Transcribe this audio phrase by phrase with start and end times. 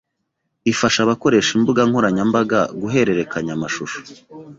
[0.71, 3.97] ifasha abakoresha imbuga nkoranyambaga guhererekanya amashusho